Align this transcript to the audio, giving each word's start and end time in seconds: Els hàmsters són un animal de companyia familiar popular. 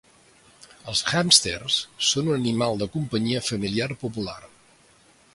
Els 0.93 1.01
hàmsters 1.17 1.75
són 2.11 2.31
un 2.31 2.37
animal 2.37 2.81
de 2.83 2.87
companyia 2.95 3.43
familiar 3.49 3.89
popular. 4.05 4.39